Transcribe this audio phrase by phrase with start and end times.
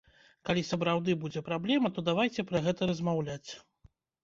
[0.47, 3.49] Калі сапраўды будзе праблема, то давайце пра гэта размаўляць.